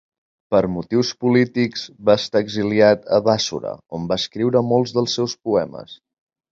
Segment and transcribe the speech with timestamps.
[0.53, 5.99] Per motius polítics va estar exiliat a Bàssora on va escriure molts dels seus poemes.